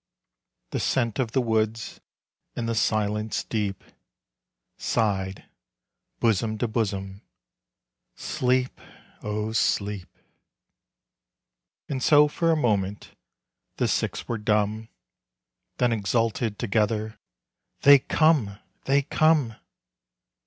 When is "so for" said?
12.01-12.49